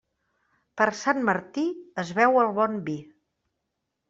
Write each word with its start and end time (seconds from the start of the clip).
Per 0.81 0.87
Sant 0.99 1.21
Martí 1.29 1.65
es 2.05 2.15
beu 2.21 2.41
el 2.45 2.51
bon 2.57 2.81
vi. 2.89 2.97